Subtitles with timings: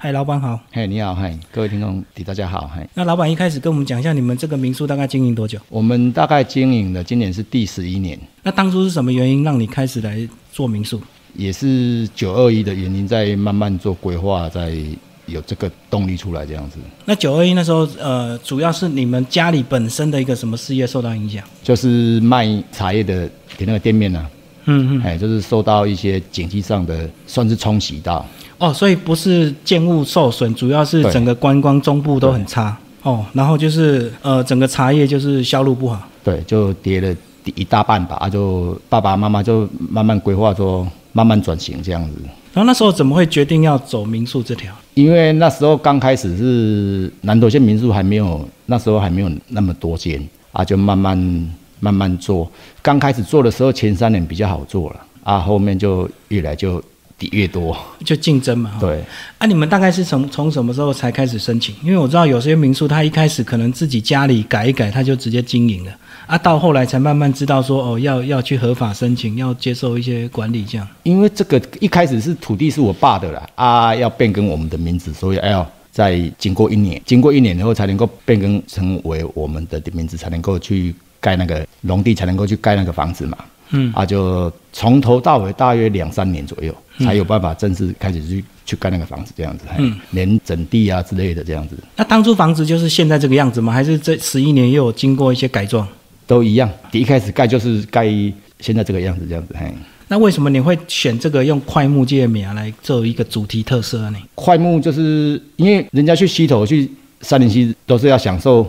[0.00, 0.60] 嗨，老板好。
[0.70, 2.88] 嗨，你好，嗨，各位听众，大家好，嗨。
[2.94, 5.58] 那老板一开始跟我们讲一下，你们这个民宿大概经营多久？
[5.68, 8.16] 我们大概经营的，今年是第十一年。
[8.44, 10.16] 那当初是什么原因让你开始来
[10.52, 11.02] 做民宿？
[11.34, 14.72] 也是九二一的原因，在慢慢做规划，在
[15.26, 16.78] 有这个动力出来这样子。
[17.04, 21.42] 那九二一那时候，呃，主要是你们家里本身的一个什么事业受到影响？
[21.64, 24.24] 就是卖茶叶的给那个店面呢、
[24.66, 25.02] 嗯嗯。
[25.02, 28.24] 哎，就是受到一些经济上的算是冲击到。
[28.58, 32.76] 哦，所以不是建物受损，主要是整个观光中部都很差。
[33.02, 36.02] 哦，然后就是呃，整个茶叶就是销路不好。
[36.24, 37.14] 对，就跌了
[37.54, 38.16] 一大半吧。
[38.16, 42.16] 啊，就爸爸妈妈就慢慢规划说，慢慢转型这样子。
[42.52, 44.74] 然后那时候怎么会决定要走民宿这条？
[44.94, 50.20] 因为那时候刚开始是南投县民宿还没有，那时候还没有那么多间
[50.50, 51.16] 啊，就慢慢
[51.78, 52.50] 慢慢做。
[52.82, 56.82] 刚开始做的时候，前三年比较好做了啊，后面就越来就
[57.32, 57.76] 越多。
[58.04, 58.76] 就竞争嘛。
[58.80, 59.02] 对，
[59.38, 61.74] 啊，你们大概是从从什么时候才开始申请？
[61.82, 65.92] 因为我知道有些民宿，他一开始可能自己家里改一改，他就直接经营了。
[66.26, 70.86] 啊，到后来才慢慢知道说，哦，要要去合法申请，要接受一些管理这样。
[71.02, 83.38] 因为这个一开始是土地是我爸的啦，啊，要变更我们的名字，所以要再经过一年，经过一年以后才能够变更成为我们的名字，才能够去盖那个农地，才能够去盖那个房子嘛。
[83.70, 93.72] 嗯，啊，就从头到尾大约两三年左右，才有办法正式开始去去盖那个房子这样子，嗯嗯，连整地啊之类的这样子那当初房子就是现在这个样子吗？
[93.72, 95.86] 还是这十一年又有经过一些改装？
[96.26, 96.70] 都一样。
[96.90, 98.06] 第一开始盖就是盖
[98.60, 99.72] 现在这个样子这样子，嘿。
[100.08, 104.18] 那为什么你会选这个用快木界面来做一个主题特色呢？
[104.34, 108.66] 快木就是因为人家去溪头去山林溪都是要享受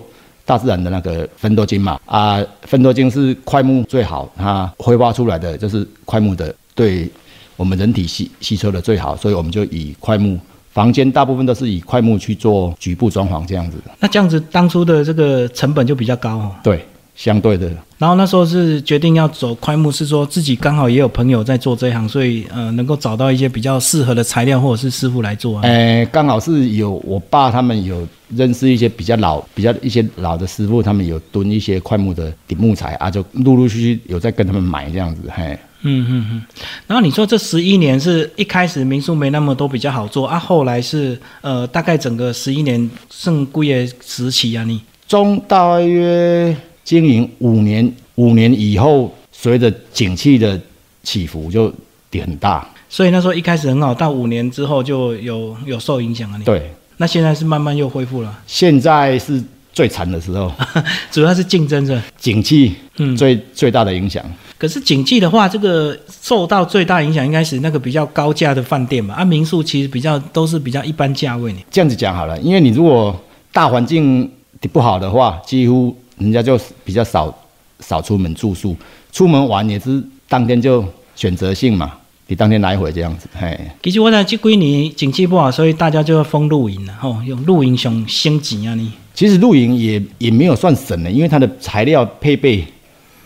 [0.49, 7.07] 大自然的那个分多精嘛啊，分多精是块木最好，它挥发出来的就是块木的，对
[7.55, 10.39] 我们人体吸吸收的最好，所以我们就以块木。
[10.71, 16.55] 房间大部分都是以块木去做局部装潢这样子，那这样子当初的这个成本就比较高哦。
[16.63, 16.83] 对，
[17.19, 25.63] 相对的然后那时候是决定要走快木，是说自己刚好也有朋友在做这一行，所以呃能够找到一些比较适合的材料或者是师傅来做啊。
[25.63, 35.59] 呃，刚好是有我爸他们有认识一些比较老、比较一些老的师傅，他们有蹲一些快木的顶木材啊，就陆陆续续有在跟他们买这样子，嘿。
[35.81, 36.41] 嗯嗯嗯。
[36.87, 44.81] 然后你说这十一年是一开始民宿没那么多比较好做啊，后来是呃大概整个十一年剩贵的时期啊你。
[45.05, 46.55] 中大约
[46.89, 50.59] 经营五年，五年以后，随着景气的
[51.03, 51.71] 起伏就
[52.09, 52.67] 跌很大。
[52.89, 56.43] 所以那时候一开始很好，到五年之后就有有受影响啊你。。
[56.43, 59.39] 对，那现在是慢慢又恢复了，现在是
[59.71, 60.51] 最惨的时候，
[61.11, 62.01] 主要是竞争着。
[62.17, 64.25] 景气嗯最、最大的影响。
[64.57, 71.59] 可是景气的话，这个受到最大影响应该是那个比较高价的饭店嘛，啊，民宿其实比较都是比较一般价位呢。
[71.69, 73.15] 这样子讲好了，因为你如果
[73.53, 74.27] 大环境
[74.73, 77.35] 不好的话，几乎人家就比较少
[77.79, 78.75] 少出门住宿，
[79.11, 80.85] 出门玩也是当天就
[81.15, 81.93] 选择性嘛，
[82.27, 83.59] 你当天来回这样子，嘿。
[83.81, 88.91] 其实我在这几年景气不好，所以大家就要封露营了，吼，用露营上升级啊你。
[89.15, 92.63] 其实露营也也没有算省的，因为它的材料配备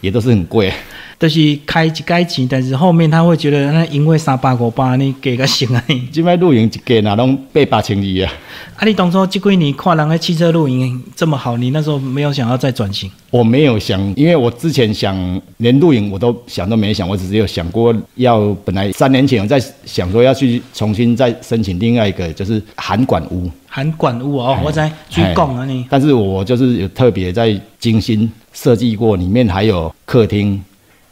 [0.02, 0.72] 也都是很贵。
[1.24, 6.02] 就是开一该钱，但是后面他会觉得那因为三百五百你给个行啊你。
[6.12, 8.34] 即摆露营一个哪拢八八千二啊！
[8.76, 13.10] 啊，你当初这几年看人的汽车露营这么好，你那时候没有想要再转型？
[13.30, 25.86] 我没有想，因为我之前想连露营我都想都没想，我只是有想过要本来三年前我在想说要去重新再申请另外一个就是韩管屋，韩管屋哦，我在追讲啊你。
[25.90, 30.62] 但是我就是有特别在精心设计过，里面还有客厅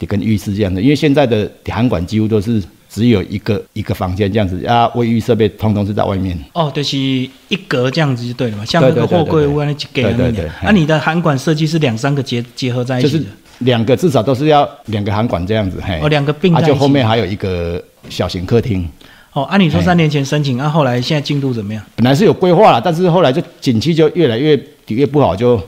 [0.05, 6.37] 跟浴室这样的，因为现在的涵管几乎都是只有一个一个房间这样子啊，卫浴设备通通是在外面。
[6.53, 10.53] 哦，就是一格这样子就对了嘛，像那个货柜屋那一格对对对那样。
[10.63, 13.25] 那你的涵管设计是两三个结结合在一起就是
[13.59, 16.73] 两个至少都是要两个涵管这样子，嘿，哦，两个并啊，在一起。
[16.73, 18.87] 就后面还有一个小型客厅，
[19.33, 21.83] 哦，按、啊、你说三年前申请，啊，后来现在进度怎么样？
[21.95, 25.61] 本来是有规划了，但是后来就景气就越来越越不好，就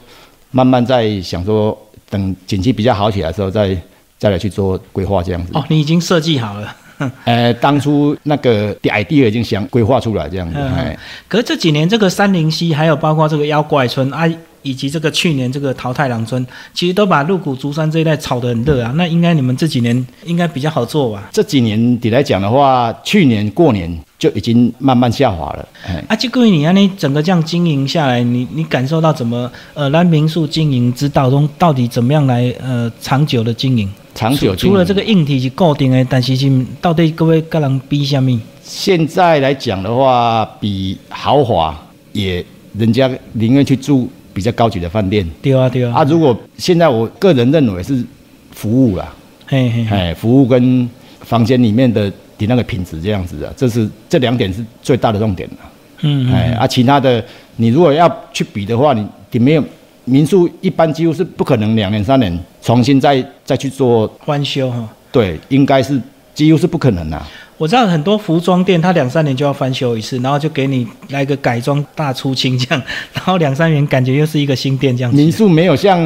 [0.52, 1.78] 慢慢在想说，
[2.10, 3.78] 等景气比较好起来的时候再
[4.24, 5.52] 再来去做规划这样子。
[5.54, 6.74] 哦，你已经设计好了。
[7.26, 10.98] 呃，当初那个 idea 已经想规划出来这样子，嗯哎，
[11.28, 14.24] 可是这几年这个三林溪，还有包括这个妖怪村啊，
[14.62, 18.94] 以及这个去年这个桃太郎村，其实都把鹿谷竹山这一带炒得很热啊。
[18.96, 21.28] 那应该你们这几年应该比较好做吧？
[21.34, 33.92] 这几年底来讲的话，去年过年就已经慢慢下滑了，哎，啊，这个你看你整个这样经营下来，你你感受到怎么呃，来民宿经营之道中到底怎么样来呃长久的经营？
[34.16, 38.40] 长久除了这个硬体是固定的，但是是到底各位跟人比什么？
[38.64, 41.78] 现在来讲的话，比豪华
[42.12, 42.44] 也
[42.78, 46.04] 人家宁愿去住比较高级的饭店对啊对啊，啊。
[46.04, 48.04] 如果现在我个人认为是
[48.52, 49.14] 服务啦，
[49.48, 50.90] 嘿嘿嘿，哎，服务跟
[51.22, 55.58] 房间里面的的那个品质这样子的，这是这两点是最大的重点了。
[56.02, 57.24] 嗯嗯哎啊，其他的
[57.56, 59.64] 你如果要去比的话，你你没有
[60.06, 64.88] 民宿一般几乎是不可能两年三年重新再再去做，翻修哈。
[65.12, 66.02] 对，应该是
[66.34, 67.22] 几乎是不可能的、
[67.58, 72.84] 我知道很多服装店，它两三年就要翻修一次，然后就给你来个改装大出清这样，
[73.14, 75.18] 然后两三年感觉又是一个新店这样子。
[75.18, 76.02] 民宿没有像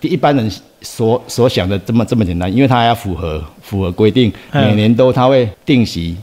[0.00, 0.48] 一般人
[0.82, 6.16] 所所想的这么这么简单，因为它还要符合符合规定，嗯每年都它会定期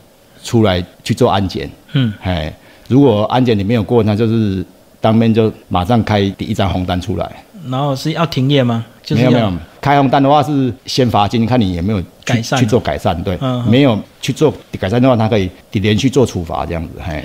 [0.43, 1.69] 出来去做安检。
[1.93, 2.53] 嗯，哎，
[2.87, 4.63] 如果安检你没有过，那就是
[5.01, 7.29] 当面就马上开第一张红单出来。
[7.67, 8.85] 然后是要停业吗？
[9.03, 9.51] 就是没有没有，
[9.81, 13.19] 开红单的话是先罚金，看你有没有去改善去做改善。
[13.23, 16.89] 对，嗯嗯没有去做改善的话，他可以连续做处罚这样子。
[17.03, 17.23] 嘿，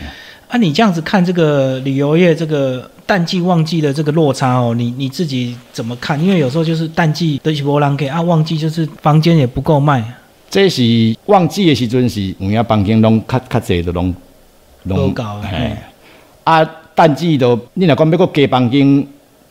[0.49, 6.19] 啊，你这样子看这个旅游业这个淡季旺季的这个落差哦，你你自己怎么看？
[6.23, 10.03] 因为有时候就是淡季的是波浪给啊，旺季就是房间也不够卖，
[10.49, 14.15] 这是旺季的时阵是有影房间拢较较济的拢
[14.89, 15.77] 都高嘿嘿
[16.45, 16.65] 啊，
[16.95, 19.07] 淡季都你若讲要个加房间，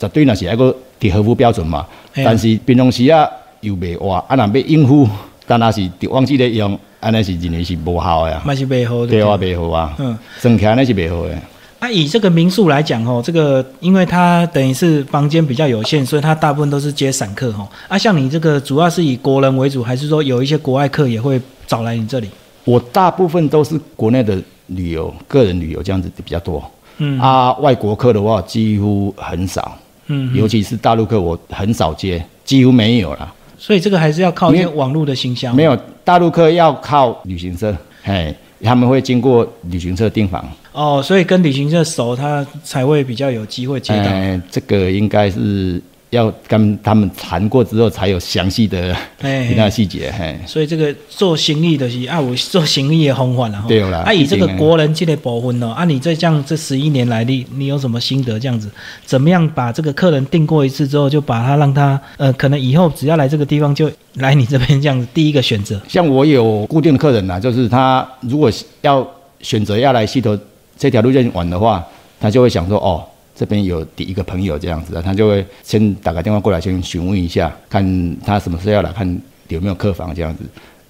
[0.08, 1.80] 绝对那是还个伫合乎标准嘛。
[1.80, 3.28] 啊但是平常时啊
[3.62, 5.08] 又袂活，啊若要应付，
[5.48, 8.42] 但那是伫旺季咧用，安尼是认为是无效的啊。
[8.46, 9.08] 卖是袂好的。
[9.08, 11.38] 对啊，袂好啊，嗯，算起来那是袂好的。
[11.80, 17.68] 啊，以这个民宿来讲哦，这个因为它等于是房间比较有限，所以它大部分都是接散客哦。
[17.88, 22.30] 啊，像你这个主要是以国人为主，还是说有一些国外客也会找来你这里？
[22.64, 26.64] 我大部分都是国内的旅游、个人旅游这样子比较多。
[27.00, 29.78] 嗯啊，外国客的话几乎很少，
[30.08, 33.34] 嗯，尤其是大陆客，我很少接，几乎没有了。
[33.58, 35.54] 所以这个还是要靠一些网络的行销。
[35.54, 37.74] 没有大陆客要靠旅行社，
[38.04, 40.46] 嘿，他们会经过旅行社订房。
[40.74, 44.04] 哦，所以跟旅行社熟，他才会比较有机会接到。
[44.04, 45.82] 哎，这个应该是
[46.14, 50.38] 要跟他们谈过之后才有详细的哎 其他细节，嘿。
[50.46, 53.66] 所以这个做行李的是啊，我做行李的方法了。
[53.68, 58.40] 对啦啊，以这个国人这个部分哦，啊，你这这样这十一年来，你你有什么心得？
[58.40, 58.70] 这样子，
[59.06, 65.82] 怎么样把这个客人订过一次之后，就把他让他呃，可能以后只要来这个地方就来你这边这样子，第一个选择。
[65.88, 68.52] 像我有固定的客人呐、就是他如果
[68.82, 69.06] 要
[69.42, 70.38] 选择要来溪头
[70.78, 71.84] 这条路线玩的话，
[72.20, 73.04] 他就会想说，哦，
[73.36, 77.84] 这边有第一个朋友这样子啊，他就会先打个电话过来，先询问一下，看
[78.26, 80.44] 他什么时候要来，看有没有客房这样子，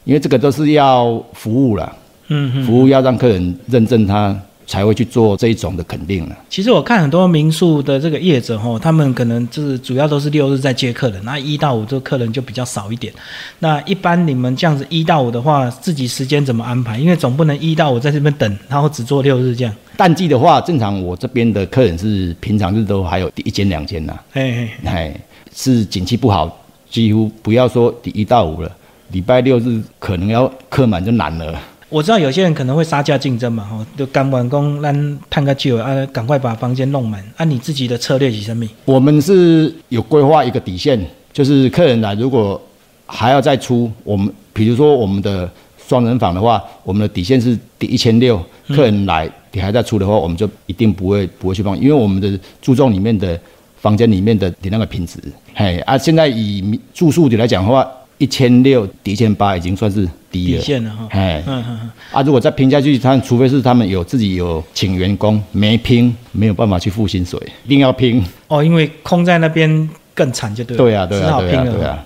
[0.03, 1.95] 因为这个都是要服务啦，
[2.27, 2.65] 嗯嗯。
[2.65, 4.37] 服务要让客人认证他。
[4.65, 6.37] 才会去做这一种的肯定了。
[6.49, 13.13] 其实我看很多民宿的这个业者吼，他们可能就是主要都是六日在接客人，那一到五这个客人就比较少一点。
[13.59, 16.97] 那一般你们这样子一到五的话，自己时间怎么安排？
[16.97, 19.75] 因为总不能一到五在这边等，然后只做六日这样。
[19.95, 25.21] 淡季的话，正常我这边的客人是平常日都还有一间两间呐，嘿嘿，哎，
[25.55, 26.51] 是景气不好，
[26.89, 28.71] 几乎不要说第一到五了，
[29.11, 31.59] 礼拜六日可能要客满就难了。
[31.93, 37.23] 我知道有些人可能会杀价竞争嘛，吼，就干完工让探个酒啊，赶快把房间弄满。
[37.37, 38.67] 按、你自己的策略是什么？
[38.85, 40.99] 我们是有规划一个底线，
[41.31, 42.59] 就是客人来如果
[43.05, 45.47] 还要再出，我们比如说我们的
[45.87, 53.39] 双人房的话，我们的底线是底一千六，客人来你还在出的话，我们就一定不会不会去放，因为我们的注重里面的
[53.77, 55.19] 房间里面的你那个品质。
[55.53, 57.87] 嘿啊，现在以住宿的来讲的话，
[58.23, 60.65] 一千六抵一千八已经算是低了底。
[60.65, 61.07] 线了哈。
[61.11, 68.23] 哎，嗯嗯嗯，啊，如果再拼下去，他除非是他们有自己有请员工，没拼没有办法去付薪水，一定要拼。
[68.47, 70.83] 哦，因为空在那边更惨，就对了。
[70.83, 71.71] 对啊，对只好拼了。
[71.73, 72.05] 对啊，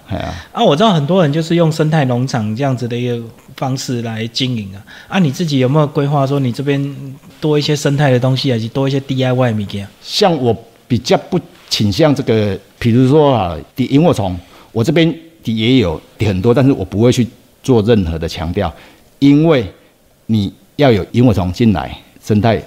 [0.51, 3.23] 啊，我知道很多人就是用生态农场这样子的一个
[3.55, 4.81] 方式来经营啊。
[5.07, 6.95] 啊，你自己有没有规划说你这边
[7.39, 9.87] 多一些生态的东西，还是多一些 DIY 物件？
[10.01, 10.55] 像我
[10.87, 14.35] 比较不倾向这个，比如说啊，敌萤火虫，
[14.71, 15.13] 我这边
[15.55, 17.27] 也有很多，但是我不会去
[17.61, 18.73] 做任何的强调，
[19.19, 19.65] 因为
[20.25, 22.61] 你要有萤火虫进来，生态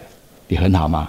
[0.48, 1.08] 也很好嘛。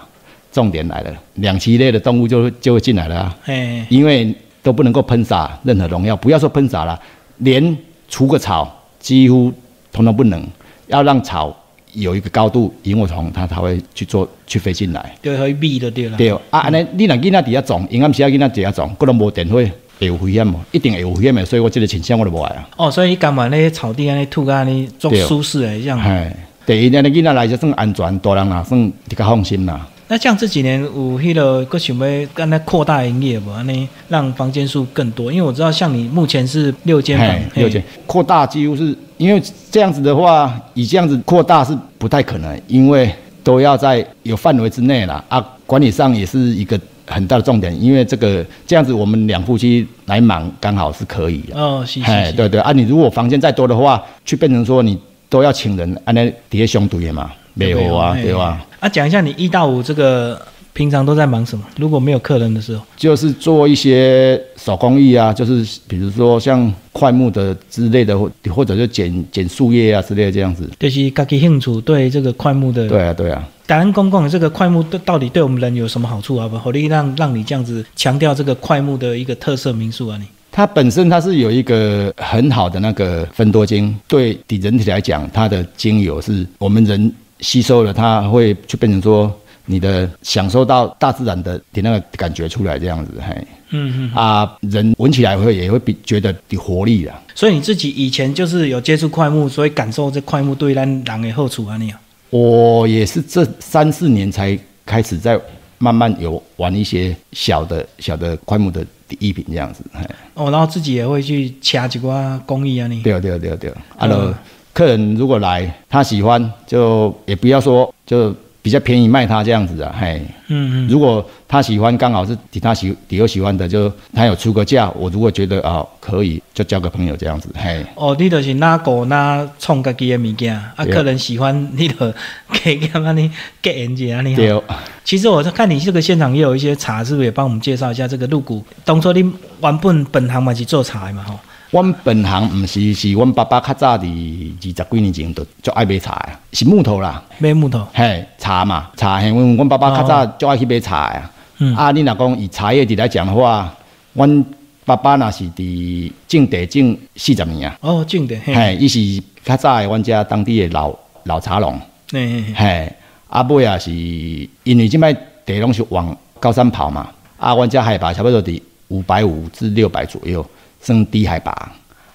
[0.52, 3.38] 重点来了，两栖类的动物就会就会进来了啊。
[3.46, 7.00] 哎，因为都不能够喷洒任何农药，不要说喷洒了，
[7.38, 7.74] 连
[8.06, 9.50] 除个草几乎
[9.90, 10.46] 通通不能，
[10.88, 11.56] 要让草
[11.94, 15.14] 有一个高度，萤火虫它才会去做去飞进来。
[15.22, 16.18] 对会避的对了。
[16.18, 19.62] 对，啊，安尼你若囡仔伫遐种，阴暗时啊囡仔伫遐种，可能无电火，
[20.02, 20.54] 会有危险无？
[20.72, 22.68] 一定会有危险的，所以我这个倾向我就无爱啊。
[22.76, 26.00] 哦，所以你干嘛那些草地啊、那土啊、那做对舒适的这样。
[26.00, 26.30] 嘿，
[26.66, 29.86] 第一，安尼囡仔来就算安全，大人啦算比较放心啦。
[30.08, 33.50] 那像这几年有迄个，个想要干那扩大营业无？
[33.52, 39.40] 安尼让房间数更多，因为我知道像你目前是六间房，六间扩大几乎是因为
[39.70, 43.10] 这样子的话，以这样子扩大是不太可能，因为
[43.44, 45.24] 都要在有范围之内啦。
[45.28, 51.58] 啊，管理上也是一个很大的重点，因为这个这样子我们两夫妻来忙刚好是可以的。
[51.58, 58.64] 哦，是是，是，对对啊，你如果房间再多的话，去变成说你都要请人，安尼底下相对的嘛，没有啊，对吧？？
[58.80, 60.40] 啊，讲一下你一到五这个
[60.72, 61.64] 平常都在忙什么？
[61.76, 70.68] 如果没有客人的时候，就是做一些手工艺啊，就是比如说像快木的之类的，或或者就剪剪树叶啊之类的这样子。
[70.78, 76.48] 就是家己兴趣对这个快木的，对啊，对啊，感恩公公这个快木对到底对我们人有什么好处啊？
[76.48, 80.26] 不，好力让让你这样子强调这个快木的一个特色民宿啊你？
[80.50, 87.10] 它本身它是有一个很好的那个分多精，对底人体来讲，它的精油是我们人
[87.40, 89.34] 吸收了，它会就变成说
[89.66, 93.46] 你的享受到大自然的的那个感觉出来这样子，嘿。
[93.70, 94.14] 嗯嗯。
[94.14, 97.20] 啊，人闻起来会也会比觉得有活力啦。
[97.34, 102.00] 所以你自己以前就是有接触快木，所以感受这快木对咱人的好处啊你啊？
[102.30, 105.38] 我也是这三四年才开始在
[105.78, 108.84] 慢慢有玩一些小的小的快木的
[109.18, 109.82] 艺品这样子。
[109.92, 110.00] 嘿
[110.34, 113.02] 哦，然后自己也会去掐几挂工艺啊你？
[113.02, 114.38] 对对对对，啊，嗯了
[114.72, 120.22] 客人如果来，他喜欢就也不要说就比较便宜卖他这样子啊，嘿。
[120.46, 120.88] 嗯嗯。
[120.88, 127.84] 如果他喜欢，刚好是底他喜底有喜欢的，就他有出个价，我如果觉得啊、可以，就交个朋友这样子，嘿。
[127.96, 131.94] 哦，你就是拿狗拿创家己的物件，啊，对客人喜欢你就
[132.62, 134.62] 给他安尼给人家安尼对吼。
[135.04, 138.64] 其实我在看你这个现场也有一些茶，是不是也帮我们介绍一下这个鹿谷？
[138.84, 139.20] 当初你
[139.60, 141.38] 原本本行嘛是做茶的嘛吼。
[141.72, 151.30] 阮本行毋是，是阮爸爸较早伫二十几年前就就爱买茶的，是木头啦，买木头，嘿，茶嘛，茶嘿，阮阮爸爸较早就爱去买茶呀。
[151.56, 151.74] 嗯。
[151.74, 153.72] 啊，你若讲以茶叶地来讲的话，
[154.12, 154.44] 阮
[154.84, 162.54] 爸爸若是伫种地种四十年啊，哦，种地，嘿，伊是较早的阮遮当地的老老茶农，嘿嘿嘿。
[162.54, 162.92] 嘿，
[163.28, 165.10] 啊尾啊是因为即摆
[165.46, 170.44] 地拢是往高山跑嘛，啊，阮遮海拔差不多伫五百五至六百左右，
[170.82, 171.72] 算低海拔。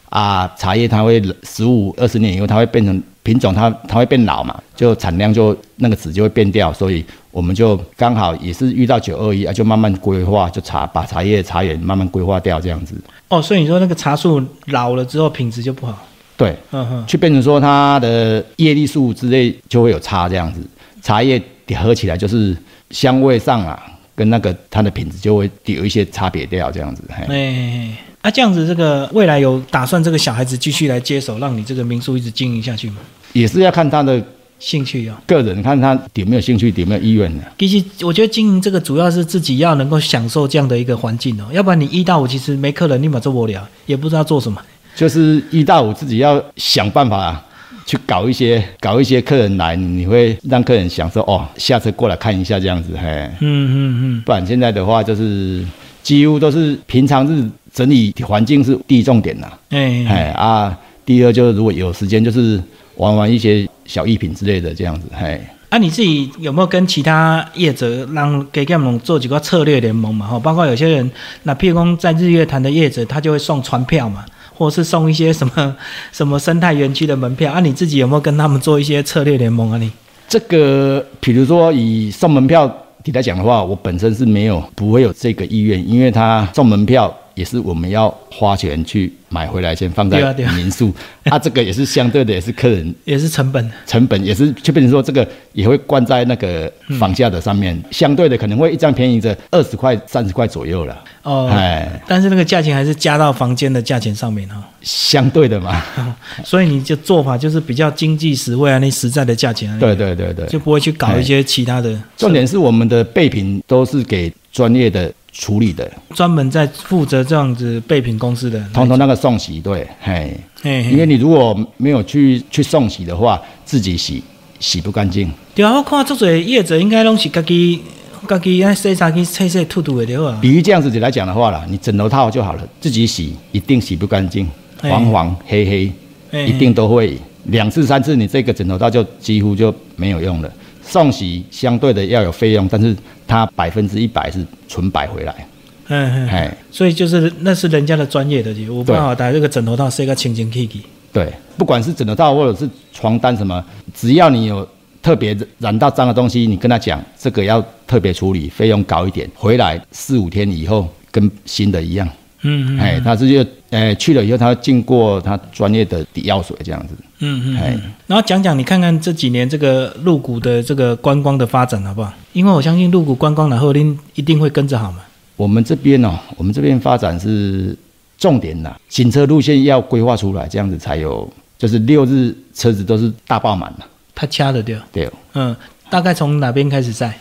[0.10, 12.96] 啊，茶叶它会十五二十年以后，它会变成品种它，它会变老嘛，就产量就那个籽就会变掉，所以我们就刚好也是遇到九二一啊，就慢慢规划，就茶把茶叶茶园慢慢规划掉这样子。
[13.28, 16.08] 哦，所以你说那个茶树老了之后品质就不好，
[16.38, 20.62] 对，嗯哼，去变成说它的叶绿素之类就会有差这样子，
[21.02, 21.40] 茶叶
[21.76, 22.56] 合起来就是
[22.92, 23.78] 香味上啊，
[24.16, 27.04] 跟那个它的品质就会有一些差别掉这样子。
[27.10, 27.98] 嘿哎、
[28.28, 32.98] 嘿啊，这样子，这个未来有打算这个小孩子继续来接手，让你这个民宿一直经营下去吗？
[33.32, 34.22] 也是要看他的
[34.60, 37.46] 兴趣啊、个人，看他有没有兴趣，有没有意愿的。
[37.58, 44.62] 其实我觉得经营这个主要是自己要能够享受这样的一个环境哦，要不然你一到五其实没客人，立马做不了，也不知道做什么。
[44.94, 47.42] 就是一到五自己要想办法
[47.86, 53.08] 去搞一些搞一些客人来，你会让客人享受哦，下次过来看一下这样子，嘿。
[53.40, 53.72] 嗯嗯
[54.20, 55.64] 嗯，不然现在的话就是
[56.04, 59.56] 几乎都是平常日整理环境是第一重点啦。
[59.70, 62.60] 哎、哎啊，第二就是如果有时间，就是
[62.96, 65.40] 玩玩一些小艺品之类的这样子，嘿。
[65.70, 70.26] 啊，你自己有没有跟其他业者让给他们做几个策略联盟嘛？
[70.26, 71.12] 哈，包括有些人，
[71.44, 75.76] 那譬如说在日月潭的业者，他就会送船票嘛，或者是送一些什么
[76.12, 77.60] 什么生态园区的门票啊。
[77.60, 79.92] 你自己有没有跟他们做一些策略联盟啊你？
[80.28, 82.66] 这个，比如说以送门票
[83.14, 90.92] 来讲的话，我本身是没有不会有这个意愿，因为他送门票也是我们要花钱去买回来，先放在民宿，
[91.26, 93.72] 啊，这个也是相对的，也是客人 也是成本。
[93.86, 105.80] 成本也是，就变成说这个也会灌在那个房价的上面，相对的可能会一张便宜着二十块、三十块左右了，哦，哎，但是那个价钱还是加到房间的价钱上面哈、相对的嘛，
[106.44, 120.92] 所以你就做法就是比较经济实惠啊，那实在的价钱啊，对对对对，就不会去搞一些其他的，重点是我们的备品都是给专业的处理的，专门在负责这样子备品公司的，通通那个送洗对，嘿，嘿嘿。
[120.92, 124.24] 因为你如果没有去去送洗的话，自己洗
[124.60, 125.32] 洗不干净。
[125.54, 127.80] 对啊，我看做侪业者应该拢是家己
[128.28, 130.40] 家己爱洗衫去洗洗吐吐的对啊。
[130.42, 134.48] 比喻这样子来讲的话啦，你枕头套就好了，自己洗一定洗不干净，
[134.82, 134.90] 嘿。
[134.90, 135.92] 黄黄黑黑，
[136.32, 137.16] 嘿一定都会。
[137.44, 140.52] 两次三次，你这个枕头套就几乎就没有用了。
[140.88, 142.96] 送洗相对的要有费用，但是
[143.28, 145.48] 它百分之一百是纯白回来，
[145.90, 150.82] 嗯嗯，哎，所以就是那是人家的专业的，我不对好把这个枕头套是一个清清气气。
[151.12, 153.64] 对，不管是枕头套或者是床单什么，
[153.94, 154.68] 只要你有
[155.02, 162.08] 特别染到脏的东西，你跟他讲这个要特别处理，费用高一点，回来四五天以后跟新的一样。
[162.44, 166.94] 嗯嗯哎，他是就呃去了以后，他会经过他专业的抵药水这样子。
[167.20, 167.82] 嗯嗯。
[168.08, 172.14] 然后讲讲你看看这几年这个鹿谷的这个观光的发展好不好？
[172.34, 175.00] 因为我相信鹿谷观光然后您一定会跟着好嘛。
[175.36, 177.76] 我们这边哦，我们这边发展是
[178.18, 183.86] 重点呐，行车路线要规划出来，这样子才有，就是六日车子都是大爆满了。
[184.16, 184.80] 他掐的掉。
[184.92, 185.56] 对哦，嗯，
[185.90, 187.14] 大概从哪边开始在？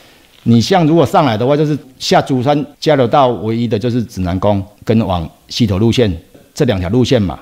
[0.44, 6.10] 你像如果上来的话，就是下竹山交流道唯一的就是指南宫跟往溪头路线
[6.54, 7.38] 这两条路线嘛。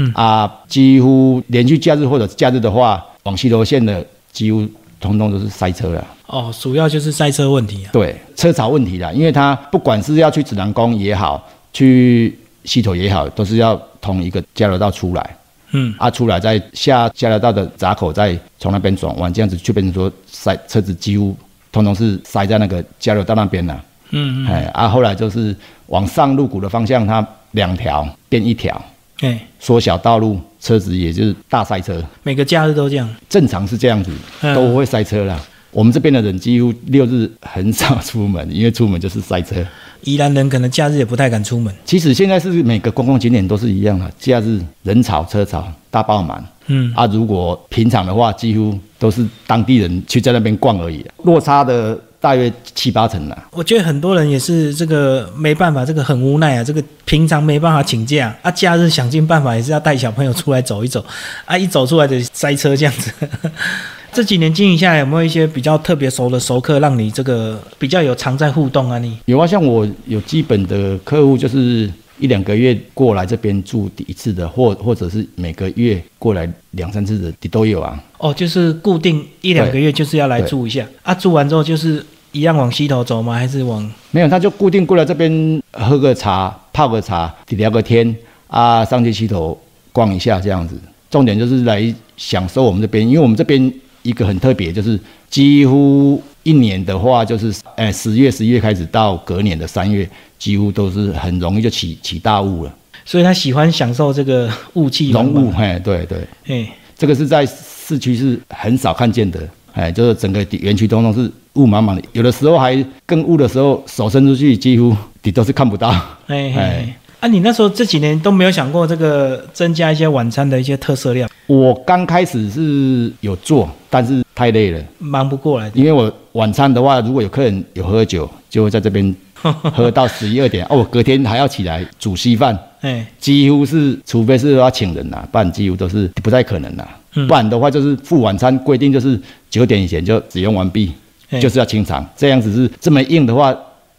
[0.00, 4.66] 嗯啊，几乎连续假日或者假日的话，往溪头线的几乎
[5.00, 6.06] 通通都是塞车了。
[6.26, 7.90] 哦，主要就是塞车问题啊。
[7.92, 15.36] 对，车潮问题啦，因为它不管是要去指南宫也好，去溪头也好，都是要通一个交流道出来。
[15.72, 21.36] 嗯啊，出来再下交流道的闸口，再从那边转弯，这样子就变成说塞车子几乎
[21.72, 23.84] 通通是塞在那个交流道那边了。
[24.10, 24.46] 嗯嗯。
[24.46, 25.54] 哎，啊，后来就是
[25.88, 28.80] 往上入谷的方向，它两条变一条，
[29.20, 32.02] 哎，缩小道路，车子也就是大塞车。
[32.22, 33.08] 每个假日都这样。
[33.28, 34.10] 正常是这样子，
[34.42, 35.40] 嗯都会塞车啦。
[35.70, 39.56] 我们这边的人几乎六日很少出门，因为出门就是塞车。
[40.04, 41.74] 宜兰人可能假日也不太敢出门。
[41.84, 46.42] 其实现在是每个公共景点都是一样的，假日人潮车潮大爆满。
[46.68, 53.48] 嗯啊，如果平常的话，几乎都是当地人去在那边逛而已，落差的大约七八成啦。
[53.52, 56.64] 我觉得很多人也是这个没办法，这个很无奈啊。
[56.64, 61.04] 这个平常没办法请假啊，假日想尽办法也是要带小朋友出来走一走
[61.44, 63.12] 啊，一走出来就塞车这样子。
[64.10, 68.98] 这几年经营下来，有没有一些比较特别熟的熟客，让你这个比较有常在互动啊？
[68.98, 78.02] 你有啊，像我有基本的客户，就是一两个月过来这边住一次的，或或者是每个月过来两三次的都有啊。
[78.18, 83.34] 哦，就是固定一两个月就是要来住一下啊，住完之后就是一样往西头走吗？
[83.34, 88.14] 还是往没有，他就固定过来这边喝个茶、泡个茶、聊个天
[88.48, 89.58] 啊，上去西头
[89.92, 90.78] 逛一下这样子。
[91.10, 93.72] 重点就是来享受我们这边，因为我们这边
[94.02, 94.98] 一个很特别，就是
[95.30, 115.90] 几乎一年的话，就是哎十月、十一月开始到隔年的三月，几乎都是很容易就起起大雾了，所以他喜欢享受这个雾气浓雾，嘿，对对，哎，这个是在市区是很少看见的，哎，就是整个园区通通是雾茫茫的，有的时候还更雾的时候，手伸出去几乎你都是看不到。
[116.28, 125.68] 哎哎哎哎，啊，你那时候这几年都没有想过这个增加一些晚餐的一些特色料，我刚开始是有做，但是太累了，忙不过来。
[125.74, 137.26] 因为我晚餐的话，如果有客人有喝酒，就会在这边喝到十一二点， 哦，我隔天还要起来煮稀饭，哎，几乎是除非是要请人呐、不然几乎都是不太可能啦、嗯。
[137.26, 139.20] 不然的话就是付晚餐规定就是
[139.50, 140.92] 九点以前就使用完毕，
[141.30, 141.40] 哎。
[141.40, 143.52] 就是要清场，这样子是这么硬的话，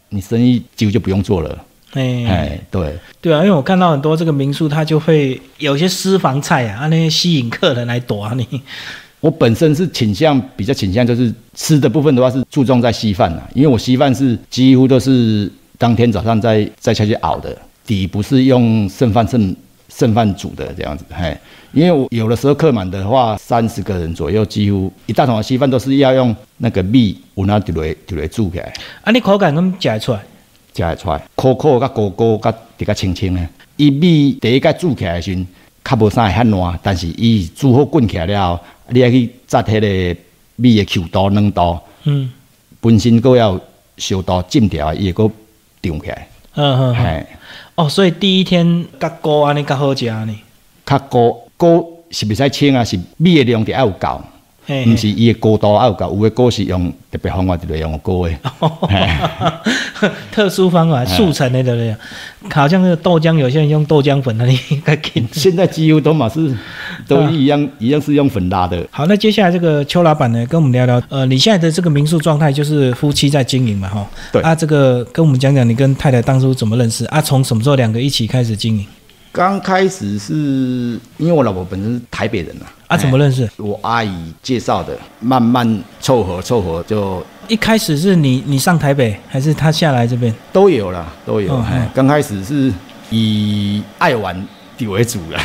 [0.08, 1.58] 你生意几乎就不用做了。
[1.92, 8.62] 哎，哎，对，对啊，因为我看到很多这个民宿，它就会有些私房菜啊，啊那些吸引客人来躲啊你。
[9.20, 17.56] 我本身是倾向比较倾向就是吃的部分的话是注重在稀饭啊，因为我稀饭是几乎都是当天早上再再下去熬的，
[17.86, 19.54] 底不是用剩饭剩
[19.88, 21.36] 剩饭煮的这样子，嘿，
[21.72, 30.20] 因为我有的时候客满的话，三十个人左右，几乎一大桶的稀饭都是要用那个米有那丢来丢来煮起来，啊，你口感怎得出来？
[30.72, 33.48] 食会出来，苦苦甲糊糊甲比较清清的。
[33.76, 35.46] 伊米第一个煮起来的时阵，
[35.84, 40.20] 较无啥会遐烂，但是伊煮好滚起来了后，你要去扎迄个
[40.56, 42.32] 米的球度、软度，嗯
[42.80, 43.60] 本身佫要
[43.96, 45.30] 小刀浸掉，伊会佫
[45.82, 46.28] 涨起来。
[46.54, 46.94] 嗯嗯嗯。
[46.94, 47.26] 嘿，
[47.74, 50.38] 哦，所以第一天较高安尼较好食安尼。
[50.84, 54.22] 较高高是袂使清啊，是米的量得要有够，嘿
[54.86, 56.14] 毋是伊的高度要有够。
[56.16, 58.34] 有的锅是用特别方法，就用高的。
[60.32, 61.94] 特殊方法速成的对不对？
[62.54, 65.22] 好像那个豆浆，有些人用豆浆粉，那你应该给。
[65.32, 66.54] 现在几乎都嘛是
[67.06, 68.82] 都一样，一样是用粉拉的。
[68.90, 74.06] 好，那接下来这个邱老板呢，跟我们聊聊，呃，你现在的这个民宿状态就是夫妻在经营嘛，哈。
[74.32, 77.20] 对啊，这个跟我们讲讲你跟太太当初怎么认识啊？
[77.20, 78.86] 从什么时候两个一起开始经营
[79.32, 80.34] 刚开始是
[81.18, 82.96] 因为我老婆本身是台北人啊，啊？
[82.96, 83.48] 怎么认识？
[83.56, 84.10] 我阿姨
[84.42, 90.34] 介绍的，慢慢凑合凑合就一开始是你你上台北，还是他下来这边？
[90.52, 91.56] 都有啦，都有。
[91.58, 92.72] 哎刚开始是
[93.10, 95.40] 以爱玩底为主了，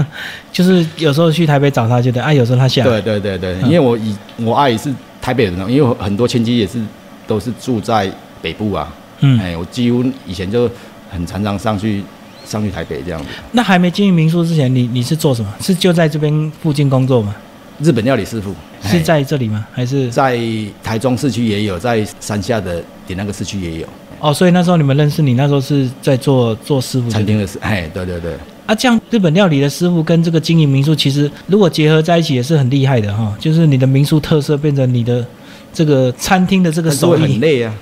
[0.50, 2.90] 就是有时候去台北找他，觉得啊，有时候他下来。
[2.90, 6.80] 对对对对，嗯因为我以我阿姨是台北人啊，因为我很多亲戚也是
[7.26, 10.70] 都是住在北部啊，嗯，哎，我几乎以前就
[11.10, 12.02] 很常常上去
[12.50, 13.28] 上去台北这样子。
[13.52, 15.54] 那还没经营民宿之前，你你是做什么？
[15.60, 17.34] 是就在这边附近工作吗？
[17.82, 19.64] 日本料理师傅，是在这里吗？
[19.72, 20.38] 还是在
[20.82, 23.86] 台中市区也有，在山下的点那个市区也有
[24.18, 24.34] 哦？
[24.34, 28.34] 所以那时候你们认识你，那时候是在做做师傅餐厅的事，哎，对对对，
[28.66, 33.34] 啊，这样日本料理的师傅跟这个经营民宿，其实如果结合在一起也是很厉害的哈。
[33.40, 35.24] 就是你的民宿特色变成你的
[35.72, 37.74] 这个餐厅的这个手艺会很，累啊，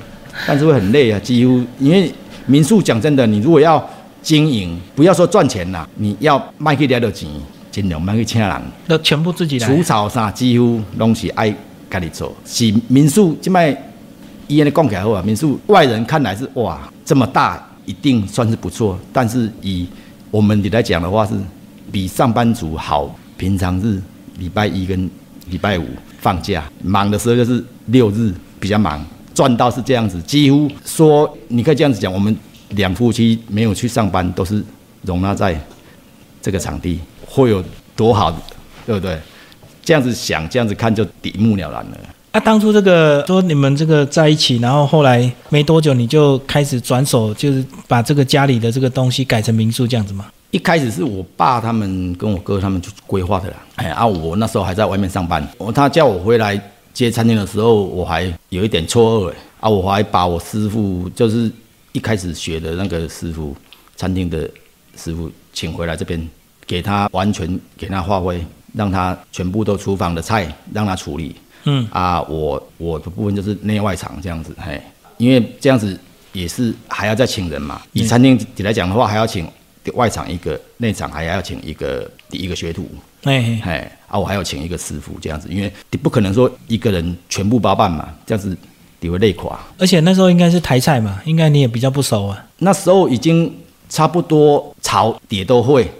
[0.46, 2.12] 但是会很累啊，几乎因为
[2.46, 3.84] 民宿讲真的，你如果要
[4.22, 7.28] 经营，不要说赚钱啦，你要卖去了的钱，
[7.70, 8.62] 尽量卖去请人。
[8.86, 9.82] 那全部自己来除。
[9.82, 11.54] 草啥几乎拢是爱
[11.90, 13.70] 家己做，是民宿即卖
[14.46, 19.88] 伊安尼讲起来好啊，民宿外人看来是哇这么大，一定算是不错，但是以
[20.30, 21.34] 我们来讲的话是
[21.90, 23.14] 比上班族好。
[23.36, 24.02] 平常日
[24.38, 25.08] 礼拜一跟
[25.48, 25.86] 礼拜五
[26.18, 29.00] 放假，忙的时候就是六日比较忙，
[29.32, 32.36] 赚到是这样子，几乎说你可以这样子讲，我们
[32.70, 34.64] 两夫妻没有去上班，都是
[35.02, 35.58] 容纳在
[36.42, 37.62] 这个场地，会有
[37.96, 38.30] 多好，
[38.86, 39.18] 对不对？
[39.82, 41.98] 这样子想，这样子看就一目了然了。
[42.32, 50.26] 啊，当初这个说你们这个在一起，然后后来没多久你就开始转手，就是把这个家里的这个东西改成民宿这样子吗。
[50.50, 56.60] 一开始是我爸他们跟我哥他们就规划的啦，哎啊，我那时候还在外面上班，我他叫我回来
[56.92, 61.50] 接餐厅的时候，我还有一点错愕哎，啊，我还把我师傅就是
[61.92, 63.56] 一开始学的那个师傅，
[63.96, 64.48] 餐厅的
[64.96, 66.28] 师傅请回来这边，
[66.66, 74.80] 给他完全给他发挥，让他全部都厨房的菜让他处理，嗯，啊，我我的部分就是内外场这样子，嘿，
[75.16, 75.98] 因为这样子
[76.32, 77.80] 也是还要再请人嘛。
[77.92, 79.46] 以餐厅来讲的话，还要请
[79.94, 82.86] 外场一个，内场还要请一个第一个学徒，
[83.22, 83.60] 哎、嘿。
[83.64, 88.56] 嘿，啊，我还要请一个师傅这样子，因为你不可能说一个人全部包办嘛，这样子
[89.00, 89.58] 你会累垮。
[89.78, 92.46] 而且那时候应该是台菜嘛，应该你也比较不熟啊。
[92.58, 93.52] 那时候已经
[93.88, 95.90] 差不多炒也都会，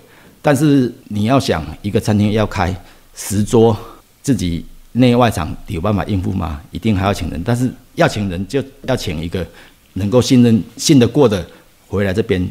[0.43, 2.75] 但是你要想一个餐厅要开
[3.15, 3.77] 十桌，
[4.23, 6.61] 自己内外场有办法应付吗？
[6.71, 9.47] 一定还要请人，但是要请人就要请一个
[9.95, 11.47] 能够信任、信得过的
[11.87, 12.47] 回来这边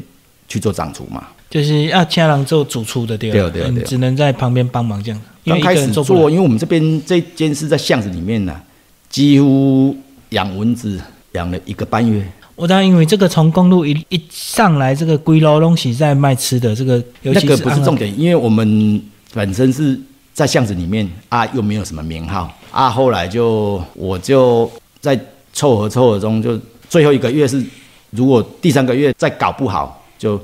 [0.48, 1.28] 去做掌厨嘛。
[1.50, 3.50] 就是要请人做主厨的对吧？
[3.52, 5.22] 对对对只能在旁边帮忙这样。
[5.46, 8.62] 刚开始做因为我们这边这间是在巷子里面呢、
[9.10, 9.96] 几乎
[10.30, 11.00] 养蚊子
[11.34, 12.26] 养了一个半月。
[12.56, 19.00] 我当然因为这个从公路一一上来，这个龟楼东西在卖吃的，这个那个不是重点，因为我们
[19.34, 20.00] 本身是
[20.34, 22.90] 在巷子里面啊，又没有什么名号啊。
[22.90, 25.20] 后来就我就在
[25.54, 26.60] 凑合凑合中，就
[26.90, 27.64] 最后一个月是，
[28.10, 30.42] 如果第三个月再搞不好，就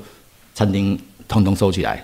[0.54, 2.00] 餐厅通通收起来，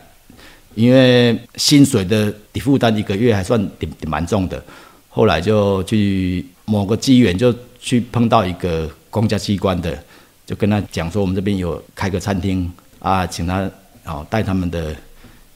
[0.74, 4.60] 因为薪水的负担一个月还算挺挺蛮重的。
[5.08, 10.00] 后来就去某个机缘，就去碰到一个公家机关的，
[10.46, 13.68] 就跟他讲说，我们这边有开个餐厅啊，请他
[14.04, 14.94] 哦带他们的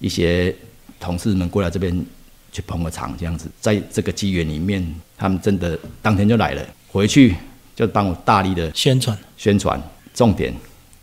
[0.00, 0.52] 一些
[0.98, 2.04] 同事们过来这边
[2.50, 3.48] 去捧个场，这样子。
[3.60, 4.84] 在这个机缘里面，
[5.16, 7.36] 他们真的当天就来了，回去
[7.76, 9.16] 就帮我大力的宣传。
[9.36, 9.80] 宣传，
[10.12, 10.52] 重点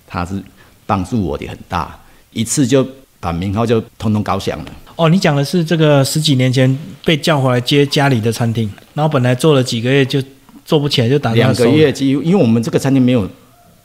[0.06, 0.44] 他是
[0.86, 1.98] 帮助我的很大，
[2.34, 2.86] 一次就
[3.22, 4.72] 把名号就通通搞响了。
[5.02, 10.22] 哦，你讲的是这个十几年前被叫回来接家里的餐厅，然后本来做了几个月就
[10.64, 13.28] 做不起来，就打算两个，月几乎，因为我们这个餐厅没有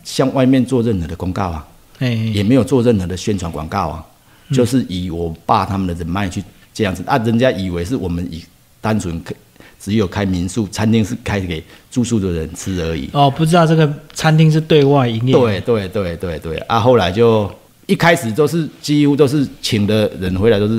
[0.04, 1.66] 向外面做任何的公告啊，
[2.00, 4.04] 哎、也没有做任何的宣传广告啊，
[4.52, 8.44] 就是以我爸他们的人脉去这样子啊，人家以为是我们以
[8.82, 9.34] 单纯开
[9.80, 13.08] 只有开民宿，餐厅是开给住宿的人吃而已。
[13.14, 16.78] 哦，不知道这个餐厅是对外营业，对对对对对啊！
[16.78, 17.50] 后来就
[17.86, 20.78] 一开始都是几乎都是请的人回来都是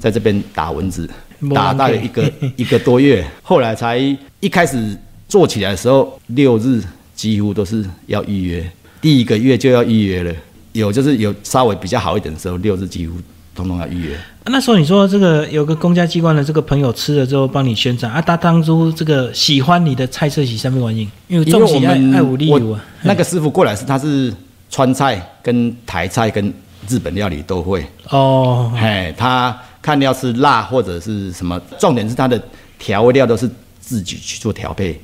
[0.00, 1.08] 在这边打蚊子，
[1.54, 3.98] 打大概一个 一个多月，后来才
[4.40, 4.96] 一开始
[5.28, 6.82] 做起来的时候，六日
[7.14, 10.32] 几乎都是要预约，第一个月就要预约了。
[10.72, 13.16] 有就是有稍微比较好一点的时候，六日几乎
[13.54, 14.14] 通通要预约。
[14.14, 21.10] 啊那时候你说这个有个公家机关的这个朋友吃了之后帮你宣传啊，他当初这个喜欢你的菜色是什么原因？
[21.28, 24.32] 因为因为重喜爱爱无利我有啊，那个师傅过来是他是
[24.70, 26.52] 川菜跟台菜跟
[26.88, 27.84] 日本料理都会。
[28.08, 29.54] 哦，嘿，他
[29.88, 32.38] 看要是辣或者是什么，重点是它的
[32.78, 33.48] 调味料都是
[33.80, 35.00] 自己去做调配，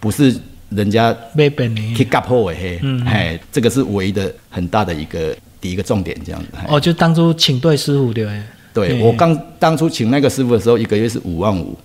[0.00, 0.34] 不是
[0.70, 6.48] 人家没本去的夹破的嘿，嗯嘿，这个是唯一的很大的一个第一个重点，这样子。
[6.66, 8.30] 哦，就当初请对师傅对不
[8.74, 8.90] 对？
[8.90, 11.78] 对我刚当初请那个师傅的时候，一个月是五万五，